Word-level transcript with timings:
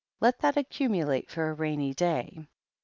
Let 0.19 0.39
that 0.39 0.57
accumulate 0.57 1.29
for 1.29 1.51
a 1.51 1.53
rainy 1.53 1.93
day." 1.93 2.47